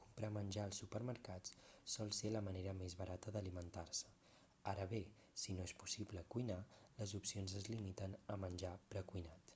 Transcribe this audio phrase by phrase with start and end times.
[0.00, 1.52] comprar menjar als supermercats
[1.92, 4.10] sol ser la manera més barata d'alimentar-se
[4.72, 5.00] ara bé
[5.42, 6.58] si no és possible cuinar
[7.02, 9.54] les opcions es limiten a menjar precuinat